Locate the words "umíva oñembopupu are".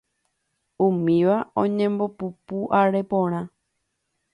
0.85-3.01